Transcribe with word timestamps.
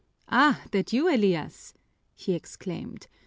"Ah, 0.29 0.63
that 0.71 0.91
you, 0.91 1.07
Elias?" 1.13 1.75
he 2.15 2.33
exclaimed. 2.33 3.05